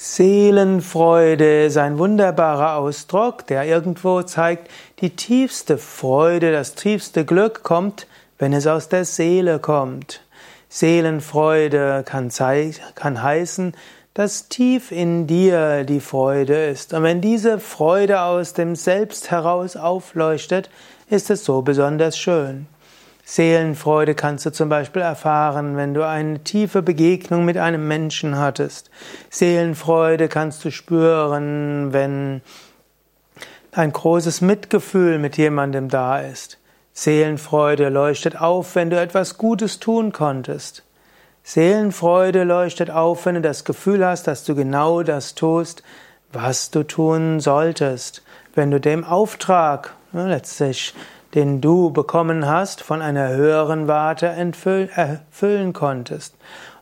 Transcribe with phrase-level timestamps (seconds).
[0.00, 8.06] Seelenfreude ist ein wunderbarer Ausdruck, der irgendwo zeigt, die tiefste Freude, das tiefste Glück kommt,
[8.38, 10.20] wenn es aus der Seele kommt.
[10.68, 12.30] Seelenfreude kann,
[12.94, 13.74] kann heißen,
[14.14, 16.94] dass tief in dir die Freude ist.
[16.94, 20.70] Und wenn diese Freude aus dem Selbst heraus aufleuchtet,
[21.10, 22.68] ist es so besonders schön.
[23.30, 28.90] Seelenfreude kannst du zum Beispiel erfahren, wenn du eine tiefe Begegnung mit einem Menschen hattest.
[29.28, 32.40] Seelenfreude kannst du spüren, wenn
[33.72, 36.56] ein großes Mitgefühl mit jemandem da ist.
[36.94, 40.84] Seelenfreude leuchtet auf, wenn du etwas Gutes tun konntest.
[41.42, 45.82] Seelenfreude leuchtet auf, wenn du das Gefühl hast, dass du genau das tust,
[46.32, 48.22] was du tun solltest.
[48.54, 50.94] Wenn du dem Auftrag letztlich
[51.34, 56.34] den du bekommen hast, von einer höheren Warte erfüllen konntest.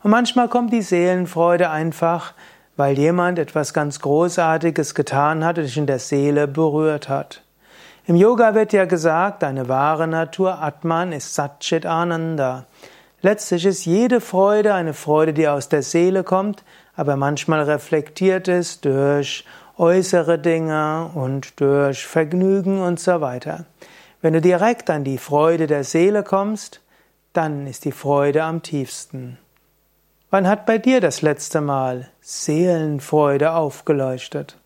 [0.03, 2.33] Und manchmal kommt die Seelenfreude einfach,
[2.77, 7.43] weil jemand etwas ganz Großartiges getan hat und dich in der Seele berührt hat.
[8.07, 12.67] Im Yoga wird ja gesagt, deine wahre Natur Atman ist Satchit Ananda.
[13.21, 16.63] Letztlich ist jede Freude eine Freude, die aus der Seele kommt,
[16.95, 19.45] aber manchmal reflektiert ist durch
[19.77, 23.65] äußere Dinge und durch Vergnügen und so weiter.
[24.21, 26.81] Wenn du direkt an die Freude der Seele kommst,
[27.33, 29.39] dann ist die Freude am tiefsten.
[30.31, 34.59] Wann hat bei dir das letzte Mal Seelenfreude aufgeleuchtet?